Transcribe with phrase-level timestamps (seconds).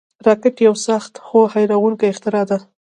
[0.27, 2.57] راکټ یو سخت، خو حیرانوونکی اختراع ده